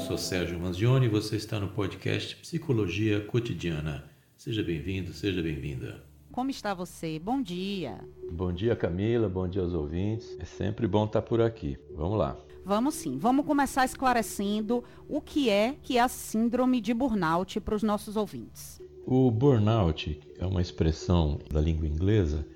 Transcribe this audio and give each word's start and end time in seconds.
sou 0.00 0.16
Sérgio 0.16 0.58
Manzioni 0.58 1.06
e 1.06 1.08
você 1.10 1.36
está 1.36 1.60
no 1.60 1.68
podcast 1.68 2.34
Psicologia 2.36 3.20
Cotidiana. 3.20 4.02
Seja 4.34 4.62
bem-vindo, 4.62 5.12
seja 5.12 5.42
bem-vinda. 5.42 6.02
Como 6.32 6.48
está 6.48 6.72
você? 6.72 7.18
Bom 7.18 7.42
dia. 7.42 7.98
Bom 8.32 8.50
dia, 8.50 8.74
Camila. 8.74 9.28
Bom 9.28 9.46
dia 9.46 9.60
aos 9.60 9.74
ouvintes. 9.74 10.38
É 10.40 10.46
sempre 10.46 10.86
bom 10.86 11.04
estar 11.04 11.20
por 11.20 11.42
aqui. 11.42 11.76
Vamos 11.94 12.18
lá. 12.18 12.34
Vamos 12.64 12.94
sim. 12.94 13.18
Vamos 13.18 13.44
começar 13.44 13.84
esclarecendo 13.84 14.82
o 15.06 15.20
que 15.20 15.50
é 15.50 15.76
que 15.82 15.98
é 15.98 16.00
a 16.00 16.08
síndrome 16.08 16.80
de 16.80 16.94
burnout 16.94 17.60
para 17.60 17.74
os 17.74 17.82
nossos 17.82 18.16
ouvintes. 18.16 18.80
O 19.06 19.30
burnout 19.30 20.18
é 20.38 20.46
uma 20.46 20.62
expressão 20.62 21.38
da 21.52 21.60
língua 21.60 21.86
inglesa 21.86 22.46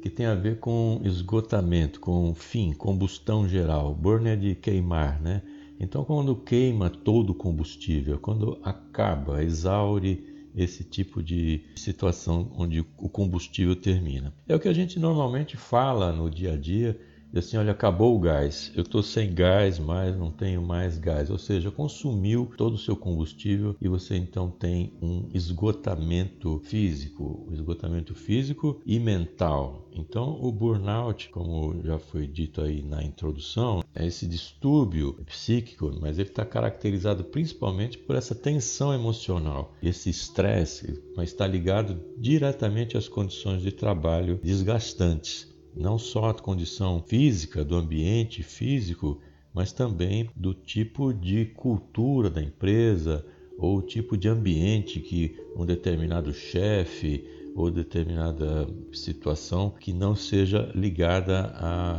que 0.00 0.08
tem 0.08 0.26
a 0.26 0.36
ver 0.36 0.60
com 0.60 1.00
esgotamento, 1.02 1.98
com 1.98 2.32
fim, 2.32 2.72
combustão 2.72 3.48
geral. 3.48 3.92
Burn 3.92 4.28
é 4.28 4.36
de 4.36 4.54
queimar, 4.54 5.20
né? 5.20 5.42
Então, 5.82 6.04
quando 6.04 6.36
queima 6.36 6.88
todo 6.88 7.30
o 7.30 7.34
combustível, 7.34 8.16
quando 8.20 8.56
acaba, 8.62 9.42
exaure 9.42 10.24
esse 10.54 10.84
tipo 10.84 11.20
de 11.20 11.64
situação 11.74 12.52
onde 12.56 12.80
o 12.98 13.08
combustível 13.08 13.74
termina. 13.74 14.32
É 14.46 14.54
o 14.54 14.60
que 14.60 14.68
a 14.68 14.72
gente 14.72 15.00
normalmente 15.00 15.56
fala 15.56 16.12
no 16.12 16.30
dia 16.30 16.52
a 16.52 16.56
dia 16.56 16.96
e 17.32 17.38
assim, 17.38 17.56
olha, 17.56 17.72
acabou 17.72 18.14
o 18.14 18.20
gás, 18.20 18.70
eu 18.74 18.82
estou 18.82 19.02
sem 19.02 19.32
gás 19.32 19.78
mais, 19.78 20.14
não 20.16 20.30
tenho 20.30 20.60
mais 20.60 20.98
gás. 20.98 21.30
Ou 21.30 21.38
seja, 21.38 21.70
consumiu 21.70 22.50
todo 22.58 22.74
o 22.74 22.78
seu 22.78 22.94
combustível 22.94 23.74
e 23.80 23.88
você 23.88 24.16
então 24.16 24.50
tem 24.50 24.92
um 25.00 25.28
esgotamento 25.32 26.60
físico, 26.64 27.46
um 27.48 27.54
esgotamento 27.54 28.14
físico 28.14 28.80
e 28.84 29.00
mental. 29.00 29.88
Então, 29.94 30.38
o 30.42 30.52
burnout, 30.52 31.30
como 31.30 31.80
já 31.82 31.98
foi 31.98 32.26
dito 32.26 32.60
aí 32.60 32.82
na 32.82 33.02
introdução, 33.02 33.82
é 33.94 34.06
esse 34.06 34.26
distúrbio 34.26 35.14
psíquico, 35.26 35.90
mas 36.00 36.18
ele 36.18 36.28
está 36.28 36.44
caracterizado 36.44 37.24
principalmente 37.24 37.96
por 37.96 38.16
essa 38.16 38.34
tensão 38.34 38.92
emocional, 38.92 39.74
esse 39.82 40.10
estresse, 40.10 41.02
mas 41.16 41.30
está 41.30 41.46
ligado 41.46 41.98
diretamente 42.18 42.96
às 42.96 43.08
condições 43.08 43.62
de 43.62 43.72
trabalho 43.72 44.38
desgastantes 44.42 45.51
não 45.74 45.98
só 45.98 46.30
a 46.30 46.34
condição 46.34 47.02
física 47.06 47.64
do 47.64 47.76
ambiente 47.76 48.42
físico, 48.42 49.20
mas 49.54 49.72
também 49.72 50.30
do 50.34 50.54
tipo 50.54 51.12
de 51.12 51.46
cultura 51.46 52.30
da 52.30 52.42
empresa 52.42 53.24
ou 53.58 53.82
tipo 53.82 54.16
de 54.16 54.28
ambiente 54.28 55.00
que 55.00 55.36
um 55.56 55.64
determinado 55.64 56.32
chefe 56.32 57.24
ou 57.54 57.70
determinada 57.70 58.66
situação 58.92 59.70
que 59.70 59.92
não 59.92 60.16
seja 60.16 60.70
ligada 60.74 61.52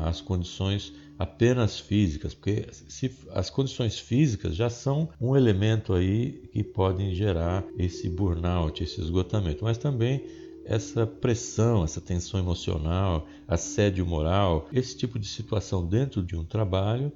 às 0.04 0.20
condições 0.20 0.94
apenas 1.18 1.80
físicas, 1.80 2.34
porque 2.34 2.66
se, 2.72 3.12
as 3.32 3.50
condições 3.50 4.00
físicas 4.00 4.56
já 4.56 4.70
são 4.70 5.10
um 5.22 5.38
elemento 5.38 5.94
aí 5.94 6.42
que 6.52 6.64
podem 6.64 7.14
gerar 7.14 7.64
esse 7.78 8.10
burnout, 8.10 8.84
esse 8.84 9.00
esgotamento, 9.00 9.64
mas 9.64 9.78
também 9.78 10.24
essa 10.66 11.06
pressão, 11.06 11.84
essa 11.84 12.02
tensão 12.02 12.40
emocional, 12.40 13.28
assédio 13.48 14.06
moral, 14.06 14.68
esse 14.72 14.98
tipo 14.98 15.20
de 15.20 15.28
situação 15.28 15.86
dentro 15.86 16.24
de 16.24 16.36
um 16.36 16.44
trabalho, 16.44 17.12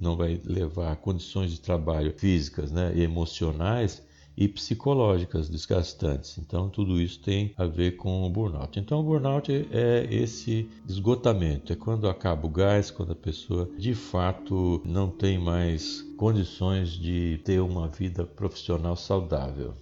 não 0.00 0.16
vai 0.16 0.40
levar 0.44 0.92
a 0.92 0.96
condições 0.96 1.50
de 1.50 1.60
trabalho 1.60 2.14
físicas 2.16 2.70
né, 2.70 2.92
e 2.94 3.02
emocionais 3.02 4.02
e 4.36 4.48
psicológicas 4.48 5.48
desgastantes. 5.48 6.38
Então, 6.38 6.68
tudo 6.68 7.00
isso 7.00 7.20
tem 7.20 7.52
a 7.56 7.66
ver 7.66 7.96
com 7.96 8.22
o 8.22 8.30
burnout. 8.30 8.78
Então, 8.78 9.00
o 9.00 9.02
burnout 9.02 9.50
é 9.70 10.06
esse 10.10 10.68
esgotamento, 10.88 11.72
é 11.72 11.76
quando 11.76 12.08
acaba 12.08 12.46
o 12.46 12.50
gás, 12.50 12.90
quando 12.90 13.12
a 13.12 13.16
pessoa 13.16 13.68
de 13.78 13.94
fato 13.94 14.80
não 14.84 15.10
tem 15.10 15.38
mais 15.38 16.02
condições 16.16 16.90
de 16.90 17.40
ter 17.44 17.60
uma 17.60 17.88
vida 17.88 18.24
profissional 18.24 18.96
saudável. 18.96 19.74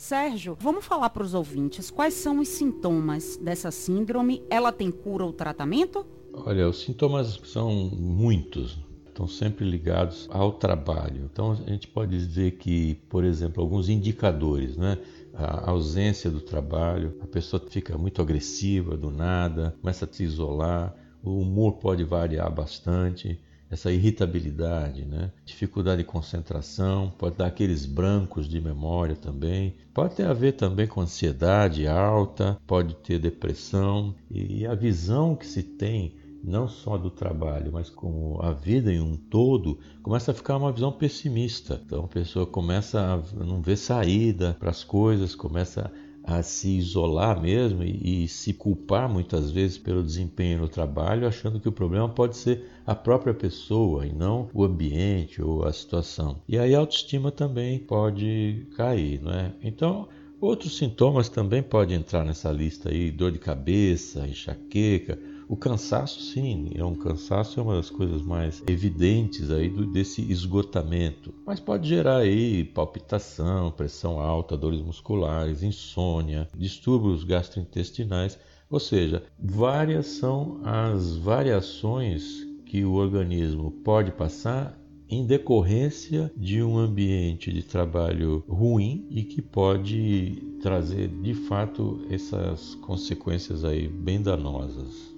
Sérgio, 0.00 0.56
vamos 0.58 0.86
falar 0.86 1.10
para 1.10 1.22
os 1.22 1.34
ouvintes 1.34 1.90
quais 1.90 2.14
são 2.14 2.38
os 2.40 2.48
sintomas 2.48 3.36
dessa 3.36 3.70
síndrome? 3.70 4.42
Ela 4.48 4.72
tem 4.72 4.90
cura 4.90 5.26
ou 5.26 5.30
tratamento? 5.30 6.06
Olha, 6.32 6.66
os 6.66 6.80
sintomas 6.80 7.38
são 7.44 7.70
muitos, 7.70 8.78
estão 9.06 9.28
sempre 9.28 9.62
ligados 9.70 10.26
ao 10.30 10.54
trabalho. 10.54 11.28
Então 11.30 11.52
a 11.52 11.54
gente 11.54 11.86
pode 11.86 12.16
dizer 12.16 12.52
que, 12.52 12.94
por 13.10 13.24
exemplo, 13.24 13.62
alguns 13.62 13.90
indicadores, 13.90 14.74
né? 14.74 14.96
A 15.34 15.70
ausência 15.70 16.30
do 16.30 16.40
trabalho, 16.40 17.18
a 17.20 17.26
pessoa 17.26 17.62
fica 17.68 17.98
muito 17.98 18.22
agressiva 18.22 18.96
do 18.96 19.10
nada, 19.10 19.76
começa 19.82 20.06
a 20.06 20.08
se 20.10 20.24
isolar, 20.24 20.96
o 21.22 21.40
humor 21.40 21.74
pode 21.74 22.04
variar 22.04 22.50
bastante, 22.50 23.38
essa 23.70 23.92
irritabilidade, 23.92 25.04
né? 25.04 25.30
dificuldade 25.44 26.02
de 26.02 26.08
concentração, 26.08 27.12
pode 27.16 27.36
dar 27.36 27.46
aqueles 27.46 27.86
brancos 27.86 28.48
de 28.48 28.60
memória 28.60 29.14
também, 29.14 29.76
pode 29.94 30.16
ter 30.16 30.26
a 30.26 30.32
ver 30.32 30.52
também 30.52 30.86
com 30.86 31.00
ansiedade 31.00 31.86
alta, 31.86 32.58
pode 32.66 32.94
ter 32.96 33.18
depressão 33.18 34.14
e 34.30 34.66
a 34.66 34.74
visão 34.74 35.36
que 35.36 35.46
se 35.46 35.62
tem 35.62 36.14
não 36.42 36.66
só 36.66 36.96
do 36.96 37.10
trabalho, 37.10 37.70
mas 37.72 37.90
como 37.90 38.40
a 38.40 38.52
vida 38.52 38.90
em 38.92 39.00
um 39.00 39.14
todo, 39.14 39.78
começa 40.02 40.30
a 40.30 40.34
ficar 40.34 40.56
uma 40.56 40.72
visão 40.72 40.90
pessimista. 40.90 41.80
Então 41.84 42.04
a 42.04 42.08
pessoa 42.08 42.46
começa 42.46 42.98
a 43.00 43.44
não 43.44 43.60
ver 43.60 43.76
saída 43.76 44.56
para 44.58 44.70
as 44.70 44.82
coisas, 44.82 45.34
começa 45.34 45.82
a 45.82 46.09
se 46.42 46.68
isolar 46.76 47.40
mesmo 47.40 47.82
e, 47.82 48.24
e, 48.24 48.28
se 48.28 48.52
culpar 48.52 49.08
muitas 49.08 49.50
vezes 49.50 49.78
pelo 49.78 50.02
desempenho 50.02 50.60
no 50.60 50.68
trabalho, 50.68 51.26
achando 51.26 51.58
que 51.58 51.68
o 51.68 51.72
problema 51.72 52.08
pode 52.08 52.36
ser 52.36 52.70
a 52.86 52.94
própria 52.94 53.34
pessoa 53.34 54.06
e 54.06 54.12
não 54.12 54.48
o 54.54 54.64
ambiente 54.64 55.42
ou 55.42 55.64
a 55.64 55.72
situação. 55.72 56.42
E 56.48 56.58
aí 56.58 56.74
a 56.74 56.78
autoestima 56.78 57.30
também 57.30 57.78
pode 57.78 58.66
cair, 58.76 59.20
não 59.22 59.32
é? 59.32 59.52
Então, 59.62 60.08
outros 60.40 60.76
sintomas 60.76 61.28
também 61.28 61.62
podem 61.62 61.96
entrar 61.96 62.24
nessa 62.24 62.50
lista 62.50 62.90
aí, 62.90 63.10
dor 63.10 63.30
de 63.30 63.38
cabeça, 63.38 64.26
enxaqueca, 64.26 65.18
o 65.50 65.56
cansaço, 65.56 66.20
sim, 66.20 66.70
é 66.76 66.84
um 66.84 66.94
cansaço 66.94 67.58
é 67.58 67.62
uma 67.64 67.74
das 67.74 67.90
coisas 67.90 68.22
mais 68.22 68.62
evidentes 68.68 69.50
aí 69.50 69.68
do, 69.68 69.84
desse 69.84 70.22
esgotamento, 70.30 71.34
mas 71.44 71.58
pode 71.58 71.88
gerar 71.88 72.18
aí 72.18 72.62
palpitação, 72.62 73.72
pressão 73.72 74.20
alta, 74.20 74.56
dores 74.56 74.80
musculares, 74.80 75.64
insônia, 75.64 76.48
distúrbios 76.56 77.24
gastrointestinais, 77.24 78.38
ou 78.70 78.78
seja, 78.78 79.24
várias 79.36 80.06
são 80.06 80.60
as 80.62 81.16
variações 81.16 82.46
que 82.64 82.84
o 82.84 82.92
organismo 82.92 83.72
pode 83.82 84.12
passar 84.12 84.79
em 85.10 85.26
decorrência 85.26 86.32
de 86.36 86.62
um 86.62 86.78
ambiente 86.78 87.52
de 87.52 87.64
trabalho 87.64 88.44
ruim 88.48 89.04
e 89.10 89.24
que 89.24 89.42
pode 89.42 90.40
trazer 90.62 91.08
de 91.08 91.34
fato 91.34 92.06
essas 92.08 92.76
consequências 92.76 93.64
aí 93.64 93.88
bem 93.88 94.22
danosas. 94.22 95.10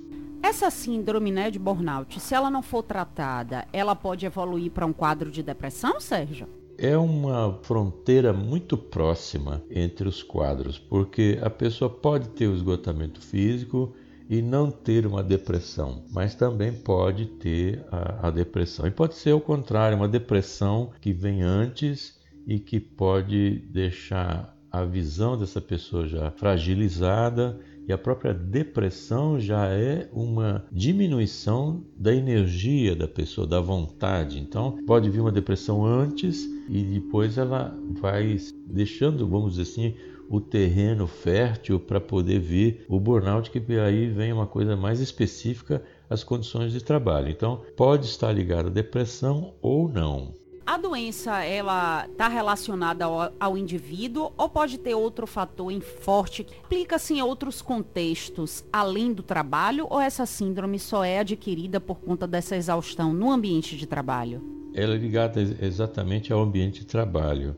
Essa 0.42 0.70
síndrome 0.70 1.30
né, 1.30 1.50
de 1.50 1.58
burnout, 1.58 2.19
se 2.19 2.34
ela 2.34 2.50
não 2.50 2.62
for 2.62 2.82
tratada, 2.82 3.66
ela 3.72 3.94
pode 3.94 4.25
evoluir 4.25 4.72
para 4.72 4.86
um 4.86 4.92
quadro 4.92 5.30
de 5.30 5.42
depressão, 5.42 6.00
Sérgio? 6.00 6.48
É 6.78 6.97
uma 6.97 7.59
fronteira 7.62 8.32
muito 8.32 8.78
próxima 8.78 9.62
entre 9.70 10.09
os 10.09 10.22
quadros, 10.22 10.78
porque 10.78 11.38
a 11.42 11.50
pessoa 11.50 11.91
pode 11.91 12.30
ter 12.30 12.48
o 12.48 12.54
esgotamento 12.54 13.20
físico 13.20 13.94
e 14.28 14.41
não 14.41 14.71
ter 14.71 15.06
uma 15.06 15.22
depressão, 15.22 16.05
mas 16.10 16.34
também 16.34 16.72
pode 16.72 17.27
ter 17.27 17.84
a, 17.91 18.28
a 18.28 18.31
depressão. 18.31 18.87
E 18.87 18.91
pode 18.91 19.15
ser 19.15 19.33
o 19.33 19.41
contrário, 19.41 19.97
uma 19.97 20.09
depressão 20.09 20.91
que 21.00 21.12
vem 21.12 21.43
antes 21.43 22.19
e 22.47 22.59
que 22.59 22.81
pode 22.81 23.59
deixar 23.71 24.56
a 24.71 24.84
visão 24.84 25.37
dessa 25.37 25.60
pessoa 25.60 26.09
já 26.09 26.31
fragilizada 26.31 27.60
e 27.87 27.93
a 27.93 27.99
própria 27.99 28.33
depressão 28.33 29.41
já 29.41 29.66
é 29.66 30.09
uma 30.12 30.65
diminuição 30.71 31.84
da 31.97 32.15
energia 32.15 32.94
da 32.94 33.09
pessoa, 33.09 33.47
da 33.47 33.60
vontade. 33.60 34.39
Então, 34.39 34.78
pode 34.86 35.10
vir 35.10 35.21
uma 35.21 35.33
depressão 35.33 35.84
antes 35.84 36.45
e 36.68 36.83
depois 36.83 37.36
ela 37.39 37.77
vai 38.01 38.39
deixando, 38.66 39.27
vamos 39.27 39.57
dizer 39.57 39.63
assim, 39.63 39.95
o 40.32 40.40
terreno 40.40 41.06
fértil 41.06 41.78
para 41.78 42.00
poder 42.00 42.40
vir 42.40 42.86
o 42.88 42.98
burnout, 42.98 43.50
que 43.50 43.78
aí 43.78 44.08
vem 44.08 44.32
uma 44.32 44.46
coisa 44.46 44.74
mais 44.74 44.98
específica 44.98 45.82
às 46.08 46.24
condições 46.24 46.72
de 46.72 46.82
trabalho. 46.82 47.28
Então, 47.28 47.60
pode 47.76 48.06
estar 48.06 48.32
ligado 48.32 48.68
à 48.68 48.70
depressão 48.70 49.52
ou 49.60 49.90
não. 49.90 50.32
A 50.64 50.78
doença 50.78 51.44
ela 51.44 52.06
está 52.06 52.28
relacionada 52.28 53.04
ao, 53.04 53.30
ao, 53.38 53.58
indivíduo 53.58 54.32
ou 54.38 54.48
pode 54.48 54.78
ter 54.78 54.94
outro 54.94 55.26
fator 55.26 55.70
em 55.70 55.80
forte 55.80 56.44
que 56.44 56.54
implica-se 56.54 57.12
em 57.12 57.20
outros 57.20 57.60
contextos 57.60 58.64
além 58.72 59.12
do 59.12 59.22
trabalho 59.22 59.86
ou 59.90 60.00
essa 60.00 60.24
síndrome 60.24 60.78
só 60.78 61.04
é 61.04 61.18
adquirida 61.18 61.78
por 61.78 62.00
conta 62.00 62.26
dessa 62.26 62.56
exaustão 62.56 63.12
no 63.12 63.30
ambiente 63.30 63.76
de 63.76 63.86
trabalho? 63.86 64.40
Ela 64.72 64.94
é 64.94 64.96
ligada 64.96 65.42
exatamente 65.42 66.32
ao 66.32 66.40
ambiente 66.40 66.80
de 66.80 66.86
trabalho, 66.86 67.54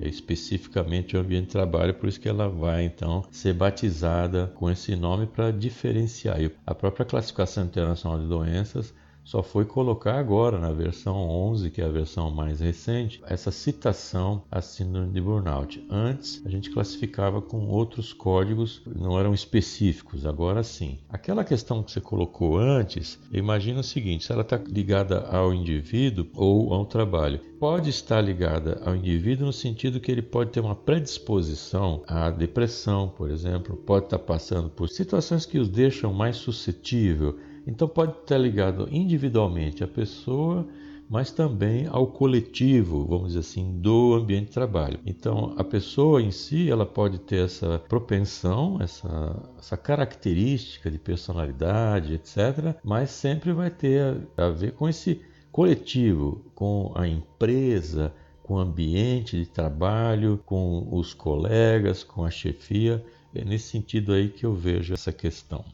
especificamente 0.00 1.16
ao 1.16 1.22
ambiente 1.22 1.46
de 1.46 1.52
trabalho, 1.52 1.94
por 1.94 2.08
isso 2.08 2.20
que 2.20 2.28
ela 2.28 2.48
vai 2.48 2.84
então 2.84 3.24
ser 3.30 3.52
batizada 3.54 4.52
com 4.54 4.70
esse 4.70 4.96
nome 4.96 5.26
para 5.26 5.50
diferenciar. 5.50 6.40
E 6.40 6.50
a 6.66 6.74
própria 6.74 7.06
classificação 7.06 7.64
internacional 7.64 8.18
de 8.18 8.26
doenças 8.26 8.94
só 9.24 9.42
foi 9.42 9.64
colocar 9.64 10.18
agora 10.18 10.58
na 10.58 10.70
versão 10.70 11.16
11, 11.16 11.70
que 11.70 11.80
é 11.80 11.84
a 11.84 11.90
versão 11.90 12.30
mais 12.30 12.60
recente, 12.60 13.22
essa 13.26 13.50
citação 13.50 14.42
à 14.50 14.60
síndrome 14.60 15.12
de 15.12 15.20
burnout. 15.20 15.84
Antes 15.90 16.42
a 16.44 16.50
gente 16.50 16.70
classificava 16.70 17.40
com 17.40 17.66
outros 17.66 18.12
códigos, 18.12 18.82
não 18.86 19.18
eram 19.18 19.32
específicos, 19.32 20.26
agora 20.26 20.62
sim. 20.62 20.98
Aquela 21.08 21.42
questão 21.42 21.82
que 21.82 21.90
você 21.90 22.00
colocou 22.00 22.58
antes, 22.58 23.18
imagina 23.32 23.80
o 23.80 23.84
seguinte: 23.84 24.26
se 24.26 24.32
ela 24.32 24.42
está 24.42 24.56
ligada 24.58 25.20
ao 25.26 25.54
indivíduo 25.54 26.26
ou 26.34 26.74
ao 26.74 26.84
trabalho, 26.84 27.40
pode 27.58 27.88
estar 27.88 28.20
ligada 28.20 28.82
ao 28.84 28.94
indivíduo 28.94 29.46
no 29.46 29.52
sentido 29.52 30.00
que 30.00 30.12
ele 30.12 30.20
pode 30.20 30.50
ter 30.50 30.60
uma 30.60 30.74
predisposição 30.74 32.02
à 32.06 32.30
depressão, 32.30 33.08
por 33.08 33.30
exemplo, 33.30 33.74
pode 33.74 34.04
estar 34.04 34.18
passando 34.18 34.68
por 34.68 34.90
situações 34.90 35.46
que 35.46 35.58
os 35.58 35.70
deixam 35.70 36.12
mais 36.12 36.36
suscetível 36.36 37.38
então 37.66 37.88
pode 37.88 38.12
estar 38.18 38.38
ligado 38.38 38.88
individualmente 38.90 39.82
à 39.82 39.88
pessoa, 39.88 40.66
mas 41.08 41.30
também 41.30 41.86
ao 41.86 42.06
coletivo, 42.06 43.06
vamos 43.06 43.28
dizer 43.28 43.40
assim, 43.40 43.78
do 43.80 44.14
ambiente 44.14 44.46
de 44.46 44.52
trabalho. 44.52 44.98
Então 45.04 45.54
a 45.56 45.64
pessoa 45.64 46.22
em 46.22 46.30
si 46.30 46.70
ela 46.70 46.86
pode 46.86 47.18
ter 47.18 47.44
essa 47.44 47.78
propensão, 47.88 48.78
essa, 48.80 49.36
essa 49.58 49.76
característica 49.76 50.90
de 50.90 50.98
personalidade, 50.98 52.14
etc., 52.14 52.76
mas 52.82 53.10
sempre 53.10 53.52
vai 53.52 53.70
ter 53.70 54.26
a, 54.36 54.48
ver 54.48 54.72
com 54.72 54.88
esse 54.88 55.20
coletivo, 55.52 56.44
com 56.54 56.92
a 56.94 57.06
empresa, 57.06 58.12
com 58.42 58.54
o 58.54 58.58
ambiente 58.58 59.38
de 59.38 59.46
trabalho, 59.46 60.40
com 60.44 60.88
os 60.90 61.14
colegas, 61.14 62.02
com 62.02 62.24
a 62.24 62.30
chefia. 62.30 63.04
É 63.34 63.44
nesse 63.44 63.68
sentido 63.68 64.12
aí 64.12 64.28
que 64.28 64.44
eu 64.44 64.54
vejo 64.54 64.92
essa 64.92 65.12
questão. 65.12 65.64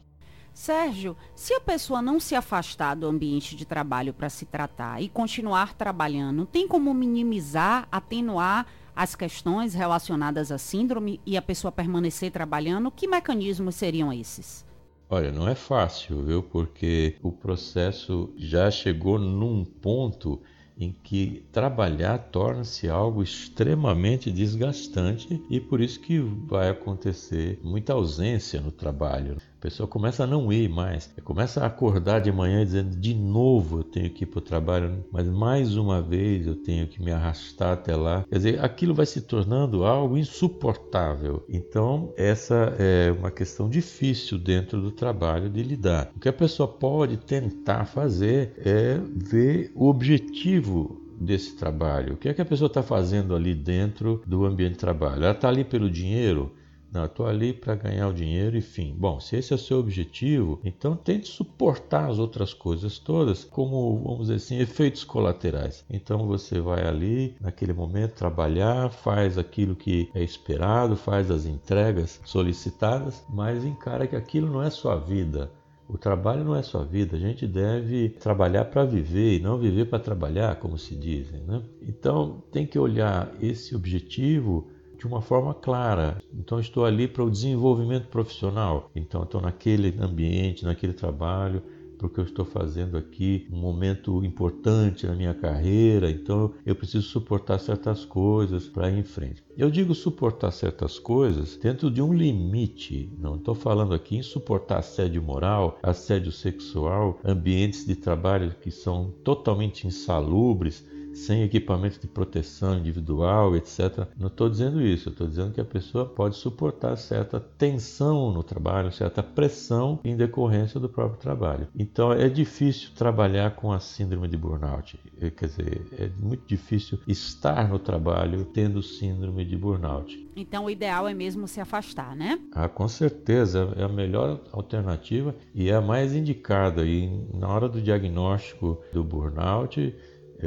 Sérgio, 0.53 1.15
se 1.33 1.53
a 1.53 1.61
pessoa 1.61 2.01
não 2.01 2.19
se 2.19 2.35
afastar 2.35 2.95
do 2.95 3.07
ambiente 3.07 3.55
de 3.55 3.65
trabalho 3.65 4.13
para 4.13 4.29
se 4.29 4.45
tratar 4.45 5.01
e 5.01 5.07
continuar 5.07 5.73
trabalhando, 5.73 6.45
tem 6.45 6.67
como 6.67 6.93
minimizar, 6.93 7.87
atenuar 7.91 8.67
as 8.95 9.15
questões 9.15 9.73
relacionadas 9.73 10.51
à 10.51 10.57
síndrome 10.57 11.19
e 11.25 11.37
a 11.37 11.41
pessoa 11.41 11.71
permanecer 11.71 12.31
trabalhando? 12.31 12.91
Que 12.91 13.07
mecanismos 13.07 13.75
seriam 13.75 14.11
esses? 14.11 14.65
Olha, 15.09 15.31
não 15.31 15.47
é 15.47 15.55
fácil, 15.55 16.23
viu? 16.23 16.43
Porque 16.43 17.17
o 17.21 17.31
processo 17.31 18.33
já 18.37 18.69
chegou 18.69 19.19
num 19.19 19.65
ponto 19.65 20.41
em 20.81 20.95
que 21.03 21.43
trabalhar 21.51 22.17
torna-se 22.17 22.89
algo 22.89 23.21
extremamente 23.21 24.31
desgastante 24.31 25.41
e 25.49 25.59
por 25.59 25.79
isso 25.79 25.99
que 25.99 26.19
vai 26.19 26.69
acontecer 26.69 27.59
muita 27.63 27.93
ausência 27.93 28.59
no 28.59 28.71
trabalho. 28.71 29.37
A 29.37 29.61
pessoa 29.61 29.87
começa 29.87 30.23
a 30.23 30.27
não 30.27 30.51
ir 30.51 30.67
mais, 30.67 31.13
começa 31.23 31.61
a 31.61 31.67
acordar 31.67 32.19
de 32.19 32.31
manhã 32.31 32.65
dizendo 32.65 32.95
de 32.95 33.13
novo 33.13 33.79
eu 33.79 33.83
tenho 33.83 34.09
que 34.09 34.23
ir 34.23 34.27
para 34.27 34.39
o 34.39 34.41
trabalho, 34.41 35.05
mas 35.11 35.27
mais 35.27 35.77
uma 35.77 36.01
vez 36.01 36.47
eu 36.47 36.55
tenho 36.55 36.87
que 36.87 36.99
me 36.99 37.11
arrastar 37.11 37.73
até 37.73 37.95
lá. 37.95 38.25
Quer 38.27 38.37
dizer, 38.37 38.65
aquilo 38.65 38.95
vai 38.95 39.05
se 39.05 39.21
tornando 39.21 39.85
algo 39.85 40.17
insuportável. 40.17 41.45
Então, 41.47 42.11
essa 42.17 42.75
é 42.79 43.11
uma 43.11 43.29
questão 43.29 43.69
difícil 43.69 44.39
dentro 44.39 44.81
do 44.81 44.91
trabalho 44.91 45.47
de 45.47 45.61
lidar. 45.61 46.11
O 46.15 46.19
que 46.19 46.29
a 46.29 46.33
pessoa 46.33 46.67
pode 46.67 47.17
tentar 47.17 47.85
fazer 47.85 48.53
é 48.65 48.99
ver 49.15 49.71
o 49.75 49.87
objetivo 49.87 50.70
desse 51.19 51.55
trabalho. 51.55 52.13
O 52.13 52.17
que 52.17 52.29
é 52.29 52.33
que 52.33 52.41
a 52.41 52.45
pessoa 52.45 52.67
está 52.67 52.81
fazendo 52.81 53.35
ali 53.35 53.53
dentro 53.53 54.21
do 54.25 54.45
ambiente 54.45 54.73
de 54.73 54.79
trabalho? 54.79 55.23
Ela 55.23 55.33
está 55.33 55.47
ali 55.47 55.63
pelo 55.63 55.89
dinheiro? 55.89 56.51
Não, 56.91 57.05
estou 57.05 57.25
ali 57.25 57.53
para 57.53 57.73
ganhar 57.73 58.09
o 58.09 58.13
dinheiro 58.13 58.57
e 58.57 58.61
fim. 58.61 58.93
Bom, 58.97 59.17
se 59.17 59.37
esse 59.37 59.53
é 59.53 59.55
o 59.55 59.59
seu 59.59 59.79
objetivo, 59.79 60.59
então 60.61 60.93
tente 60.93 61.29
suportar 61.29 62.09
as 62.09 62.19
outras 62.19 62.53
coisas 62.53 62.99
todas 62.99 63.45
como, 63.45 63.97
vamos 64.03 64.27
dizer 64.27 64.35
assim, 64.35 64.59
efeitos 64.59 65.05
colaterais. 65.05 65.85
Então 65.89 66.27
você 66.27 66.59
vai 66.59 66.85
ali, 66.85 67.33
naquele 67.39 67.71
momento, 67.71 68.15
trabalhar, 68.15 68.89
faz 68.89 69.37
aquilo 69.37 69.73
que 69.73 70.09
é 70.13 70.21
esperado, 70.21 70.97
faz 70.97 71.31
as 71.31 71.45
entregas 71.45 72.19
solicitadas, 72.25 73.23
mas 73.29 73.63
encara 73.63 74.05
que 74.05 74.15
aquilo 74.17 74.51
não 74.51 74.61
é 74.61 74.69
sua 74.69 74.97
vida. 74.97 75.49
O 75.93 75.97
trabalho 75.97 76.45
não 76.45 76.55
é 76.55 76.63
sua 76.63 76.85
vida, 76.85 77.17
a 77.17 77.19
gente 77.19 77.45
deve 77.45 78.07
trabalhar 78.07 78.63
para 78.63 78.85
viver 78.85 79.35
e 79.35 79.39
não 79.41 79.57
viver 79.57 79.89
para 79.89 79.99
trabalhar, 79.99 80.55
como 80.55 80.77
se 80.77 80.95
dizem. 80.95 81.41
Né? 81.41 81.61
Então 81.81 82.41
tem 82.49 82.65
que 82.65 82.79
olhar 82.79 83.29
esse 83.41 83.75
objetivo 83.75 84.69
de 84.97 85.05
uma 85.05 85.21
forma 85.21 85.53
clara. 85.53 86.17
Então 86.33 86.61
estou 86.61 86.85
ali 86.85 87.09
para 87.09 87.25
o 87.25 87.29
desenvolvimento 87.29 88.07
profissional. 88.07 88.89
Então 88.95 89.23
estou 89.23 89.41
naquele 89.41 89.93
ambiente, 90.01 90.63
naquele 90.63 90.93
trabalho, 90.93 91.61
porque 92.01 92.19
eu 92.19 92.23
estou 92.23 92.43
fazendo 92.43 92.97
aqui 92.97 93.47
um 93.53 93.57
momento 93.57 94.25
importante 94.25 95.05
na 95.05 95.13
minha 95.13 95.35
carreira, 95.35 96.09
então 96.09 96.51
eu 96.65 96.75
preciso 96.75 97.07
suportar 97.07 97.59
certas 97.59 98.03
coisas 98.03 98.67
para 98.67 98.89
ir 98.89 98.97
em 98.97 99.03
frente. 99.03 99.43
Eu 99.55 99.69
digo 99.69 99.93
suportar 99.93 100.49
certas 100.49 100.97
coisas 100.97 101.57
dentro 101.57 101.91
de 101.91 102.01
um 102.01 102.11
limite, 102.11 103.13
não 103.19 103.35
estou 103.35 103.53
falando 103.53 103.93
aqui 103.93 104.17
em 104.17 104.23
suportar 104.23 104.79
assédio 104.79 105.21
moral, 105.21 105.77
assédio 105.83 106.31
sexual, 106.31 107.19
ambientes 107.23 107.85
de 107.85 107.95
trabalho 107.95 108.55
que 108.59 108.71
são 108.71 109.13
totalmente 109.23 109.85
insalubres, 109.85 110.83
sem 111.13 111.43
equipamento 111.43 111.99
de 111.99 112.07
proteção 112.07 112.77
individual, 112.77 113.55
etc. 113.55 114.07
Não 114.17 114.27
estou 114.27 114.49
dizendo 114.49 114.81
isso, 114.81 115.09
estou 115.09 115.27
dizendo 115.27 115.53
que 115.53 115.61
a 115.61 115.65
pessoa 115.65 116.05
pode 116.05 116.35
suportar 116.35 116.95
certa 116.97 117.39
tensão 117.39 118.31
no 118.31 118.43
trabalho, 118.43 118.91
certa 118.91 119.21
pressão 119.21 119.99
em 120.03 120.15
decorrência 120.15 120.79
do 120.79 120.89
próprio 120.89 121.19
trabalho. 121.19 121.67
Então 121.75 122.11
é 122.11 122.29
difícil 122.29 122.91
trabalhar 122.95 123.55
com 123.55 123.71
a 123.71 123.79
síndrome 123.79 124.27
de 124.27 124.37
burnout. 124.37 124.99
É, 125.19 125.29
quer 125.29 125.47
dizer, 125.47 125.87
é 125.97 126.09
muito 126.19 126.43
difícil 126.47 126.99
estar 127.07 127.67
no 127.67 127.79
trabalho 127.79 128.45
tendo 128.45 128.81
síndrome 128.81 129.45
de 129.45 129.55
burnout. 129.57 130.29
Então 130.35 130.65
o 130.65 130.69
ideal 130.69 131.07
é 131.07 131.13
mesmo 131.13 131.47
se 131.47 131.59
afastar, 131.59 132.15
né? 132.15 132.39
Ah, 132.53 132.69
com 132.69 132.87
certeza, 132.87 133.73
é 133.75 133.83
a 133.83 133.89
melhor 133.89 134.39
alternativa 134.51 135.35
e 135.53 135.69
é 135.69 135.75
a 135.75 135.81
mais 135.81 136.13
indicada. 136.13 136.85
E 136.85 137.09
na 137.33 137.47
hora 137.47 137.67
do 137.67 137.81
diagnóstico 137.81 138.81
do 138.93 139.03
burnout, 139.03 139.93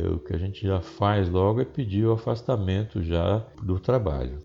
o 0.00 0.18
que 0.18 0.34
a 0.34 0.38
gente 0.38 0.66
já 0.66 0.80
faz 0.80 1.28
logo 1.28 1.60
é 1.60 1.64
pedir 1.64 2.04
o 2.06 2.12
afastamento 2.12 3.02
já 3.02 3.44
do 3.62 3.78
trabalho. 3.78 4.38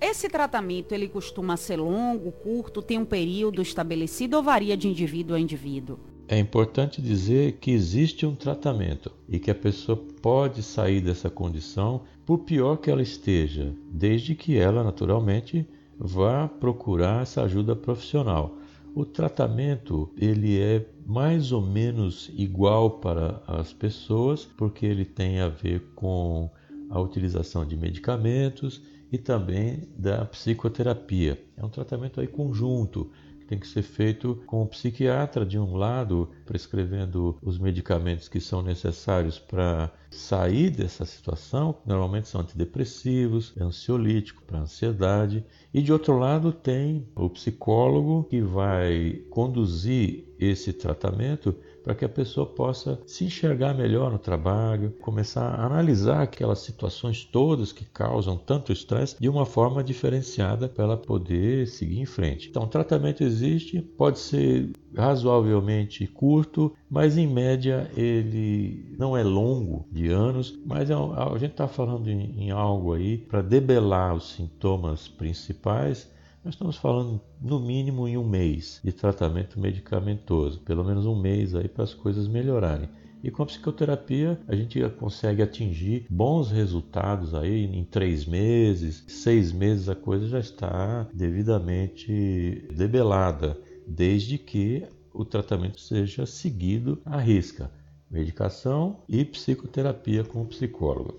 Esse 0.00 0.28
tratamento 0.28 0.92
ele 0.92 1.08
costuma 1.08 1.56
ser 1.56 1.76
longo, 1.76 2.30
curto, 2.30 2.82
tem 2.82 2.98
um 2.98 3.04
período 3.04 3.62
estabelecido 3.62 4.36
ou 4.36 4.42
varia 4.42 4.76
de 4.76 4.88
indivíduo 4.88 5.36
a 5.36 5.40
indivíduo? 5.40 5.98
É 6.28 6.38
importante 6.38 7.00
dizer 7.00 7.52
que 7.60 7.70
existe 7.70 8.26
um 8.26 8.34
tratamento 8.34 9.12
e 9.28 9.38
que 9.38 9.50
a 9.50 9.54
pessoa 9.54 9.96
pode 10.20 10.62
sair 10.62 11.00
dessa 11.00 11.30
condição 11.30 12.02
por 12.26 12.38
pior 12.38 12.76
que 12.76 12.90
ela 12.90 13.00
esteja, 13.00 13.72
desde 13.90 14.34
que 14.34 14.58
ela 14.58 14.82
naturalmente 14.82 15.66
vá 15.98 16.48
procurar 16.48 17.22
essa 17.22 17.42
ajuda 17.42 17.76
profissional. 17.76 18.58
O 18.96 19.04
tratamento 19.04 20.10
ele 20.16 20.58
é 20.58 20.88
mais 21.04 21.52
ou 21.52 21.60
menos 21.60 22.30
igual 22.34 22.92
para 22.92 23.42
as 23.46 23.70
pessoas, 23.70 24.46
porque 24.46 24.86
ele 24.86 25.04
tem 25.04 25.38
a 25.38 25.50
ver 25.50 25.82
com 25.94 26.50
a 26.88 26.98
utilização 26.98 27.66
de 27.66 27.76
medicamentos 27.76 28.80
e 29.12 29.18
também 29.18 29.82
da 29.98 30.24
psicoterapia. 30.24 31.38
É 31.58 31.62
um 31.62 31.68
tratamento 31.68 32.22
aí 32.22 32.26
conjunto 32.26 33.10
tem 33.46 33.58
que 33.58 33.68
ser 33.68 33.82
feito 33.82 34.42
com 34.46 34.62
o 34.62 34.66
psiquiatra 34.66 35.46
de 35.46 35.58
um 35.58 35.76
lado, 35.76 36.30
prescrevendo 36.46 37.36
os 37.42 37.58
medicamentos 37.58 38.28
que 38.28 38.40
são 38.40 38.62
necessários 38.62 39.38
para 39.38 39.92
sair 40.10 40.70
dessa 40.70 41.04
situação, 41.04 41.76
normalmente 41.84 42.28
são 42.28 42.40
antidepressivos, 42.40 43.52
ansiolítico 43.60 44.42
para 44.44 44.60
ansiedade, 44.60 45.44
e 45.74 45.82
de 45.82 45.92
outro 45.92 46.18
lado 46.18 46.52
tem 46.52 47.06
o 47.14 47.28
psicólogo 47.28 48.24
que 48.30 48.40
vai 48.40 49.20
conduzir 49.28 50.24
esse 50.38 50.72
tratamento 50.72 51.54
para 51.82 51.94
que 51.94 52.04
a 52.04 52.08
pessoa 52.08 52.44
possa 52.44 53.00
se 53.06 53.24
enxergar 53.24 53.72
melhor 53.72 54.10
no 54.10 54.18
trabalho, 54.18 54.90
começar 55.00 55.42
a 55.42 55.66
analisar 55.66 56.22
aquelas 56.22 56.58
situações 56.58 57.24
todas 57.24 57.72
que 57.72 57.84
causam 57.84 58.36
tanto 58.36 58.72
estresse 58.72 59.16
de 59.20 59.28
uma 59.28 59.46
forma 59.46 59.84
diferenciada 59.84 60.68
para 60.68 60.84
ela 60.84 60.96
poder 60.96 61.68
seguir 61.68 62.00
em 62.00 62.04
frente. 62.04 62.48
Então, 62.48 62.64
o 62.64 62.68
tratamento 62.68 63.22
existe, 63.22 63.80
pode 63.80 64.18
ser 64.18 64.68
razoavelmente 64.96 66.06
curto, 66.06 66.72
mas 66.88 67.16
em 67.18 67.26
média 67.26 67.90
ele 67.96 68.94
não 68.98 69.16
é 69.16 69.22
longo 69.22 69.86
de 69.92 70.08
anos, 70.08 70.58
mas 70.64 70.90
é 70.90 70.94
a 70.94 71.38
gente 71.38 71.52
está 71.52 71.68
falando 71.68 72.08
em, 72.08 72.34
em 72.38 72.50
algo 72.50 72.94
aí 72.94 73.18
para 73.18 73.42
debelar 73.42 74.14
os 74.14 74.32
sintomas 74.32 75.06
principais 75.06 76.10
nós 76.46 76.54
estamos 76.54 76.76
falando 76.76 77.20
no 77.42 77.58
mínimo 77.58 78.06
em 78.06 78.16
um 78.16 78.22
mês 78.24 78.80
de 78.84 78.92
tratamento 78.92 79.58
medicamentoso, 79.58 80.60
pelo 80.60 80.84
menos 80.84 81.04
um 81.04 81.20
mês 81.20 81.56
aí 81.56 81.66
para 81.66 81.82
as 81.82 81.92
coisas 81.92 82.28
melhorarem. 82.28 82.88
E 83.20 83.32
com 83.32 83.42
a 83.42 83.46
psicoterapia 83.46 84.38
a 84.46 84.54
gente 84.54 84.80
consegue 84.90 85.42
atingir 85.42 86.06
bons 86.08 86.52
resultados 86.52 87.34
aí 87.34 87.64
em 87.64 87.82
três 87.82 88.24
meses, 88.24 89.02
seis 89.08 89.50
meses 89.50 89.88
a 89.88 89.96
coisa 89.96 90.28
já 90.28 90.38
está 90.38 91.08
devidamente 91.12 92.68
debelada, 92.72 93.58
desde 93.86 94.36
que 94.38 94.84
o 95.12 95.24
tratamento 95.24 95.80
seja 95.80 96.26
seguido 96.26 97.00
à 97.04 97.18
risca, 97.18 97.70
medicação 98.10 99.00
e 99.08 99.24
psicoterapia 99.24 100.24
com 100.24 100.42
o 100.42 100.46
psicólogo. 100.46 101.18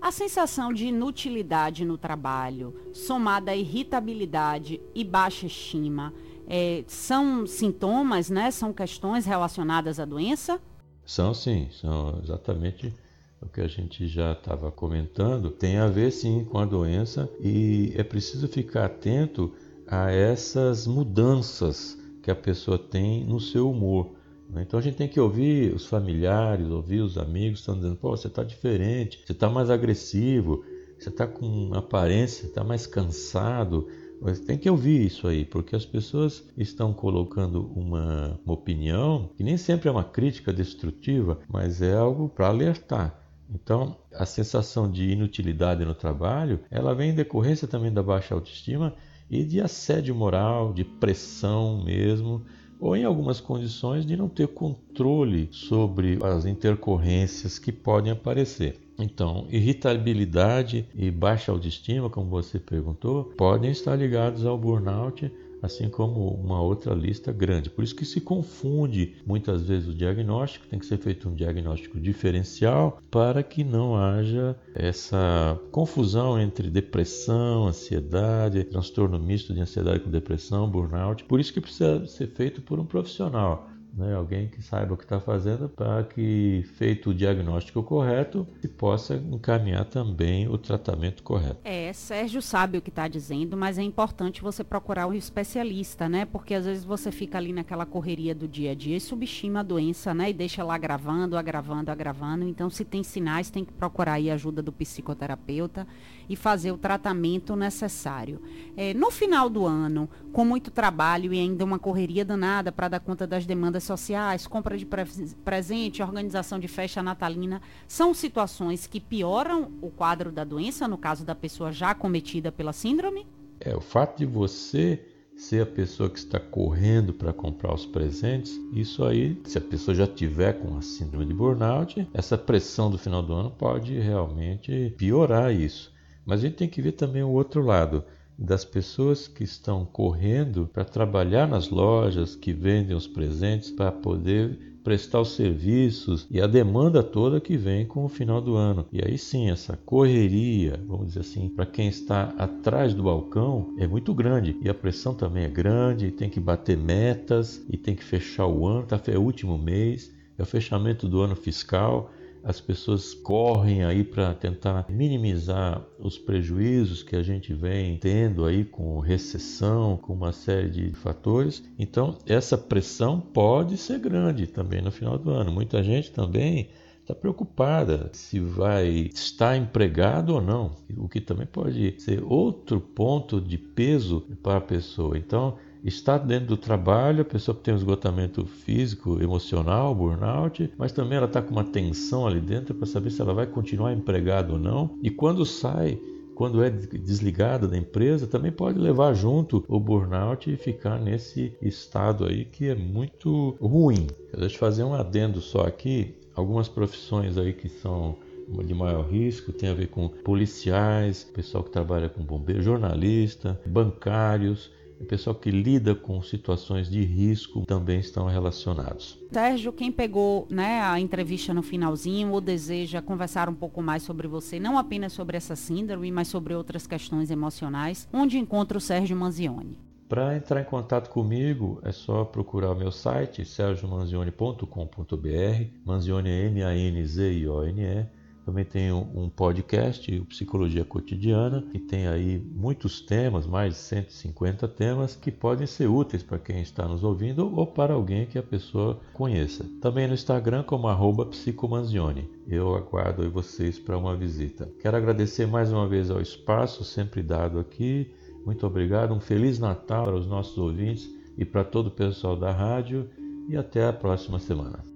A 0.00 0.12
sensação 0.12 0.72
de 0.72 0.86
inutilidade 0.86 1.84
no 1.84 1.98
trabalho, 1.98 2.74
somada 2.92 3.50
à 3.50 3.56
irritabilidade 3.56 4.80
e 4.94 5.02
baixa 5.02 5.46
estima, 5.46 6.14
é, 6.46 6.84
são 6.86 7.46
sintomas, 7.46 8.30
né? 8.30 8.50
São 8.50 8.72
questões 8.72 9.26
relacionadas 9.26 9.98
à 9.98 10.04
doença? 10.04 10.60
São 11.04 11.34
sim, 11.34 11.68
são 11.72 12.20
exatamente 12.22 12.94
o 13.40 13.48
que 13.48 13.60
a 13.60 13.68
gente 13.68 14.06
já 14.06 14.32
estava 14.32 14.70
comentando. 14.70 15.50
Tem 15.50 15.78
a 15.78 15.88
ver 15.88 16.10
sim 16.10 16.44
com 16.44 16.58
a 16.58 16.64
doença 16.64 17.28
e 17.40 17.92
é 17.96 18.04
preciso 18.04 18.48
ficar 18.48 18.86
atento 18.86 19.52
a 19.86 20.10
essas 20.10 20.86
mudanças 20.86 21.98
que 22.22 22.30
a 22.30 22.34
pessoa 22.34 22.78
tem 22.78 23.24
no 23.24 23.38
seu 23.38 23.70
humor. 23.70 24.12
Né? 24.50 24.62
Então 24.62 24.78
a 24.78 24.82
gente 24.82 24.96
tem 24.96 25.08
que 25.08 25.20
ouvir 25.20 25.74
os 25.74 25.86
familiares, 25.86 26.68
ouvir 26.68 27.00
os 27.00 27.16
amigos, 27.18 27.60
estão 27.60 27.76
dizendo, 27.76 27.96
pô, 27.96 28.10
você 28.10 28.26
está 28.26 28.42
diferente, 28.42 29.20
você 29.24 29.32
está 29.32 29.48
mais 29.48 29.70
agressivo, 29.70 30.64
você 30.98 31.08
está 31.08 31.26
com 31.26 31.72
aparência, 31.74 32.46
está 32.46 32.64
mais 32.64 32.86
cansado. 32.86 33.88
Mas 34.20 34.40
tem 34.40 34.56
que 34.56 34.68
ouvir 34.68 35.04
isso 35.04 35.28
aí, 35.28 35.44
porque 35.44 35.76
as 35.76 35.84
pessoas 35.84 36.42
estão 36.56 36.92
colocando 36.92 37.70
uma, 37.76 38.40
uma 38.44 38.54
opinião 38.54 39.30
que 39.36 39.44
nem 39.44 39.58
sempre 39.58 39.88
é 39.88 39.92
uma 39.92 40.04
crítica 40.04 40.52
destrutiva, 40.52 41.38
mas 41.48 41.82
é 41.82 41.94
algo 41.94 42.28
para 42.28 42.48
alertar. 42.48 43.20
Então, 43.48 43.96
a 44.12 44.26
sensação 44.26 44.90
de 44.90 45.10
inutilidade 45.10 45.84
no 45.84 45.94
trabalho, 45.94 46.60
ela 46.70 46.94
vem 46.94 47.10
em 47.10 47.14
decorrência 47.14 47.68
também 47.68 47.92
da 47.92 48.02
baixa 48.02 48.34
autoestima 48.34 48.94
e 49.30 49.44
de 49.44 49.60
assédio 49.60 50.14
moral, 50.14 50.72
de 50.72 50.84
pressão 50.84 51.82
mesmo, 51.84 52.42
ou 52.78 52.96
em 52.96 53.04
algumas 53.04 53.40
condições 53.40 54.04
de 54.04 54.16
não 54.16 54.28
ter 54.28 54.48
controle 54.48 55.48
sobre 55.50 56.18
as 56.22 56.44
intercorrências 56.44 57.58
que 57.58 57.72
podem 57.72 58.12
aparecer. 58.12 58.78
Então, 58.98 59.46
irritabilidade 59.50 60.88
e 60.94 61.10
baixa 61.10 61.52
autoestima, 61.52 62.08
como 62.08 62.30
você 62.30 62.58
perguntou, 62.58 63.24
podem 63.36 63.70
estar 63.70 63.96
ligados 63.96 64.46
ao 64.46 64.56
burnout 64.56 65.30
assim 65.66 65.88
como 65.88 66.30
uma 66.30 66.60
outra 66.60 66.94
lista 66.94 67.32
grande. 67.32 67.70
Por 67.70 67.84
isso 67.84 67.94
que 67.94 68.04
se 68.04 68.20
confunde 68.20 69.16
muitas 69.26 69.62
vezes 69.62 69.88
o 69.88 69.94
diagnóstico, 69.94 70.66
tem 70.66 70.78
que 70.78 70.86
ser 70.86 70.98
feito 70.98 71.28
um 71.28 71.34
diagnóstico 71.34 72.00
diferencial 72.00 73.00
para 73.10 73.42
que 73.42 73.62
não 73.62 73.96
haja 73.96 74.56
essa 74.74 75.60
confusão 75.70 76.40
entre 76.40 76.70
depressão, 76.70 77.66
ansiedade, 77.66 78.64
transtorno 78.64 79.18
misto 79.18 79.52
de 79.52 79.60
ansiedade 79.60 80.00
com 80.00 80.10
depressão, 80.10 80.68
burnout. 80.68 81.24
Por 81.24 81.40
isso 81.40 81.52
que 81.52 81.60
precisa 81.60 82.06
ser 82.06 82.28
feito 82.28 82.62
por 82.62 82.78
um 82.78 82.86
profissional 82.86 83.68
né, 83.96 84.14
alguém 84.14 84.48
que 84.48 84.60
saiba 84.62 84.92
o 84.92 84.96
que 84.96 85.04
está 85.04 85.18
fazendo 85.18 85.68
para 85.70 86.04
que, 86.04 86.64
feito 86.74 87.10
o 87.10 87.14
diagnóstico 87.14 87.82
correto, 87.82 88.46
se 88.60 88.68
possa 88.68 89.14
encaminhar 89.14 89.86
também 89.86 90.46
o 90.48 90.58
tratamento 90.58 91.22
correto. 91.22 91.60
É, 91.64 91.90
Sérgio 91.94 92.42
sabe 92.42 92.76
o 92.76 92.82
que 92.82 92.90
está 92.90 93.08
dizendo, 93.08 93.56
mas 93.56 93.78
é 93.78 93.82
importante 93.82 94.42
você 94.42 94.62
procurar 94.62 95.06
um 95.06 95.14
especialista, 95.14 96.08
né? 96.08 96.26
Porque 96.26 96.52
às 96.52 96.66
vezes 96.66 96.84
você 96.84 97.10
fica 97.10 97.38
ali 97.38 97.52
naquela 97.52 97.86
correria 97.86 98.34
do 98.34 98.46
dia 98.46 98.72
a 98.72 98.74
dia 98.74 98.98
e 98.98 99.00
subestima 99.00 99.60
a 99.60 99.62
doença, 99.62 100.12
né? 100.12 100.28
E 100.28 100.34
deixa 100.34 100.62
lá 100.62 100.74
agravando, 100.74 101.36
agravando, 101.36 101.90
agravando. 101.90 102.44
Então, 102.44 102.68
se 102.68 102.84
tem 102.84 103.02
sinais, 103.02 103.48
tem 103.48 103.64
que 103.64 103.72
procurar 103.72 104.14
aí 104.14 104.30
a 104.30 104.34
ajuda 104.34 104.60
do 104.60 104.72
psicoterapeuta 104.72 105.86
e 106.28 106.36
fazer 106.36 106.70
o 106.70 106.76
tratamento 106.76 107.56
necessário. 107.56 108.42
É, 108.76 108.92
no 108.92 109.10
final 109.10 109.48
do 109.48 109.64
ano, 109.64 110.08
com 110.32 110.44
muito 110.44 110.70
trabalho 110.70 111.32
e 111.32 111.40
ainda 111.40 111.64
uma 111.64 111.78
correria 111.78 112.24
danada 112.24 112.70
para 112.70 112.88
dar 112.88 113.00
conta 113.00 113.26
das 113.26 113.46
demandas 113.46 113.85
sociais, 113.86 114.46
compra 114.46 114.76
de 114.76 114.84
pre 114.84 115.04
presente, 115.44 116.02
organização 116.02 116.58
de 116.58 116.68
festa 116.68 117.02
natalina, 117.02 117.62
são 117.88 118.12
situações 118.12 118.86
que 118.86 119.00
pioram 119.00 119.72
o 119.80 119.90
quadro 119.90 120.30
da 120.30 120.44
doença, 120.44 120.86
no 120.86 120.98
caso 120.98 121.24
da 121.24 121.34
pessoa 121.34 121.72
já 121.72 121.94
cometida 121.94 122.52
pela 122.52 122.72
síndrome? 122.72 123.26
É, 123.60 123.74
o 123.74 123.80
fato 123.80 124.18
de 124.18 124.26
você 124.26 125.00
ser 125.36 125.62
a 125.62 125.66
pessoa 125.66 126.08
que 126.08 126.18
está 126.18 126.40
correndo 126.40 127.12
para 127.12 127.32
comprar 127.32 127.74
os 127.74 127.84
presentes, 127.84 128.58
isso 128.72 129.04
aí, 129.04 129.40
se 129.44 129.58
a 129.58 129.60
pessoa 129.60 129.94
já 129.94 130.06
tiver 130.06 130.54
com 130.54 130.76
a 130.78 130.82
síndrome 130.82 131.26
de 131.26 131.34
burnout, 131.34 132.08
essa 132.14 132.38
pressão 132.38 132.90
do 132.90 132.96
final 132.96 133.22
do 133.22 133.34
ano 133.34 133.50
pode 133.50 133.98
realmente 133.98 134.94
piorar 134.96 135.52
isso. 135.52 135.94
Mas 136.24 136.40
a 136.40 136.42
gente 136.42 136.56
tem 136.56 136.68
que 136.68 136.82
ver 136.82 136.92
também 136.92 137.22
o 137.22 137.30
outro 137.30 137.62
lado 137.62 138.02
das 138.38 138.64
pessoas 138.64 139.26
que 139.26 139.44
estão 139.44 139.84
correndo 139.84 140.68
para 140.72 140.84
trabalhar 140.84 141.48
nas 141.48 141.70
lojas, 141.70 142.36
que 142.36 142.52
vendem 142.52 142.96
os 142.96 143.06
presentes 143.06 143.70
para 143.70 143.90
poder 143.90 144.76
prestar 144.86 145.20
os 145.20 145.34
serviços 145.34 146.28
e 146.30 146.40
a 146.40 146.46
demanda 146.46 147.02
toda 147.02 147.40
que 147.40 147.56
vem 147.56 147.84
com 147.84 148.04
o 148.04 148.08
final 148.08 148.40
do 148.40 148.54
ano. 148.54 148.86
E 148.92 149.04
aí 149.04 149.18
sim, 149.18 149.50
essa 149.50 149.76
correria, 149.76 150.80
vamos 150.86 151.08
dizer 151.08 151.20
assim, 151.20 151.48
para 151.48 151.66
quem 151.66 151.88
está 151.88 152.32
atrás 152.38 152.94
do 152.94 153.02
balcão 153.02 153.74
é 153.78 153.86
muito 153.88 154.14
grande. 154.14 154.56
E 154.62 154.68
a 154.68 154.74
pressão 154.74 155.12
também 155.12 155.42
é 155.42 155.48
grande, 155.48 156.12
tem 156.12 156.30
que 156.30 156.38
bater 156.38 156.76
metas 156.76 157.64
e 157.68 157.76
tem 157.76 157.96
que 157.96 158.04
fechar 158.04 158.46
o 158.46 158.64
ano, 158.64 158.86
tá, 158.86 159.00
é 159.08 159.18
o 159.18 159.22
último 159.22 159.58
mês, 159.58 160.14
é 160.38 160.42
o 160.42 160.46
fechamento 160.46 161.08
do 161.08 161.20
ano 161.20 161.34
fiscal 161.34 162.12
as 162.46 162.60
pessoas 162.60 163.12
correm 163.12 163.82
aí 163.82 164.04
para 164.04 164.32
tentar 164.32 164.86
minimizar 164.88 165.84
os 165.98 166.16
prejuízos 166.16 167.02
que 167.02 167.16
a 167.16 167.22
gente 167.22 167.52
vem 167.52 167.96
tendo 167.96 168.44
aí 168.44 168.64
com 168.64 169.00
recessão, 169.00 169.96
com 169.96 170.12
uma 170.12 170.30
série 170.30 170.70
de 170.70 170.90
fatores. 170.92 171.64
Então, 171.76 172.16
essa 172.24 172.56
pressão 172.56 173.20
pode 173.20 173.76
ser 173.76 173.98
grande 173.98 174.46
também 174.46 174.80
no 174.80 174.92
final 174.92 175.18
do 175.18 175.28
ano. 175.30 175.50
Muita 175.50 175.82
gente 175.82 176.12
também 176.12 176.68
está 177.00 177.16
preocupada 177.16 178.10
se 178.12 178.38
vai 178.38 179.10
estar 179.12 179.56
empregado 179.56 180.34
ou 180.34 180.40
não, 180.40 180.76
o 180.96 181.08
que 181.08 181.20
também 181.20 181.46
pode 181.46 182.00
ser 182.00 182.22
outro 182.22 182.80
ponto 182.80 183.40
de 183.40 183.58
peso 183.58 184.20
para 184.40 184.58
a 184.58 184.60
pessoa. 184.60 185.18
Então, 185.18 185.56
está 185.86 186.18
dentro 186.18 186.48
do 186.48 186.56
trabalho, 186.56 187.22
a 187.22 187.24
pessoa 187.24 187.56
tem 187.56 187.72
um 187.72 187.76
esgotamento 187.76 188.44
físico, 188.44 189.22
emocional, 189.22 189.94
burnout, 189.94 190.72
mas 190.76 190.92
também 190.92 191.16
ela 191.16 191.26
está 191.26 191.40
com 191.40 191.52
uma 191.52 191.64
tensão 191.64 192.26
ali 192.26 192.40
dentro 192.40 192.74
para 192.74 192.86
saber 192.86 193.10
se 193.10 193.20
ela 193.20 193.32
vai 193.32 193.46
continuar 193.46 193.92
empregada 193.92 194.52
ou 194.52 194.58
não. 194.58 194.98
E 195.02 195.10
quando 195.10 195.44
sai, 195.44 195.98
quando 196.34 196.62
é 196.62 196.68
desligada 196.68 197.68
da 197.68 197.76
empresa, 197.76 198.26
também 198.26 198.52
pode 198.52 198.78
levar 198.78 199.14
junto 199.14 199.64
o 199.68 199.78
burnout 199.78 200.50
e 200.50 200.56
ficar 200.56 200.98
nesse 200.98 201.56
estado 201.62 202.26
aí 202.26 202.44
que 202.44 202.66
é 202.66 202.74
muito 202.74 203.56
ruim. 203.60 204.08
Deixa 204.36 204.56
eu 204.56 204.60
fazer 204.60 204.84
um 204.84 204.92
adendo 204.92 205.40
só 205.40 205.62
aqui. 205.62 206.14
Algumas 206.34 206.68
profissões 206.68 207.38
aí 207.38 207.52
que 207.52 207.68
são 207.68 208.16
de 208.64 208.74
maior 208.74 209.06
risco 209.06 209.52
tem 209.52 209.70
a 209.70 209.74
ver 209.74 209.88
com 209.88 210.08
policiais, 210.08 211.24
pessoal 211.24 211.64
que 211.64 211.70
trabalha 211.70 212.08
com 212.08 212.22
bombeiro, 212.22 212.62
jornalista, 212.62 213.58
bancários, 213.66 214.70
o 215.00 215.04
pessoal 215.04 215.36
que 215.36 215.50
lida 215.50 215.94
com 215.94 216.20
situações 216.22 216.88
de 216.88 217.02
risco 217.02 217.64
também 217.66 218.00
estão 218.00 218.26
relacionados. 218.26 219.18
Sérgio, 219.30 219.72
quem 219.72 219.92
pegou 219.92 220.46
né, 220.50 220.80
a 220.80 220.98
entrevista 220.98 221.52
no 221.52 221.62
finalzinho 221.62 222.32
ou 222.32 222.40
deseja 222.40 223.02
conversar 223.02 223.48
um 223.48 223.54
pouco 223.54 223.82
mais 223.82 224.02
sobre 224.02 224.26
você, 224.26 224.58
não 224.58 224.78
apenas 224.78 225.12
sobre 225.12 225.36
essa 225.36 225.54
síndrome, 225.54 226.10
mas 226.10 226.28
sobre 226.28 226.54
outras 226.54 226.86
questões 226.86 227.30
emocionais, 227.30 228.08
onde 228.12 228.38
encontra 228.38 228.78
o 228.78 228.80
Sérgio 228.80 229.16
Manzioni? 229.16 229.78
Para 230.08 230.36
entrar 230.36 230.60
em 230.60 230.64
contato 230.64 231.10
comigo, 231.10 231.80
é 231.82 231.90
só 231.90 232.24
procurar 232.24 232.70
o 232.70 232.76
meu 232.76 232.92
site, 232.92 233.44
sergiomanzioni.com.br. 233.44 235.64
Manzioni 235.84 236.30
é 236.30 236.46
M-A-N-Z-I-O-N-E. 236.46 238.06
Também 238.46 238.64
tenho 238.64 239.08
um 239.12 239.28
podcast, 239.28 240.20
o 240.20 240.24
Psicologia 240.24 240.84
Cotidiana, 240.84 241.62
que 241.62 241.80
tem 241.80 242.06
aí 242.06 242.38
muitos 242.38 243.00
temas, 243.00 243.44
mais 243.44 243.74
de 243.74 243.80
150 243.80 244.68
temas, 244.68 245.16
que 245.16 245.32
podem 245.32 245.66
ser 245.66 245.88
úteis 245.88 246.22
para 246.22 246.38
quem 246.38 246.62
está 246.62 246.86
nos 246.86 247.02
ouvindo 247.02 247.52
ou 247.52 247.66
para 247.66 247.94
alguém 247.94 248.24
que 248.24 248.38
a 248.38 248.42
pessoa 248.44 249.00
conheça. 249.12 249.66
Também 249.80 250.06
no 250.06 250.14
Instagram 250.14 250.62
como 250.62 250.86
arroba 250.86 251.26
psicomanzione. 251.26 252.30
Eu 252.46 252.76
aguardo 252.76 253.28
vocês 253.32 253.80
para 253.80 253.98
uma 253.98 254.14
visita. 254.14 254.70
Quero 254.80 254.96
agradecer 254.96 255.48
mais 255.48 255.72
uma 255.72 255.88
vez 255.88 256.08
ao 256.08 256.20
espaço 256.20 256.84
sempre 256.84 257.24
dado 257.24 257.58
aqui. 257.58 258.12
Muito 258.44 258.64
obrigado, 258.64 259.12
um 259.12 259.18
Feliz 259.18 259.58
Natal 259.58 260.04
para 260.04 260.14
os 260.14 260.26
nossos 260.28 260.56
ouvintes 260.56 261.10
e 261.36 261.44
para 261.44 261.64
todo 261.64 261.88
o 261.88 261.90
pessoal 261.90 262.36
da 262.36 262.52
rádio 262.52 263.10
e 263.48 263.56
até 263.56 263.88
a 263.88 263.92
próxima 263.92 264.38
semana. 264.38 264.95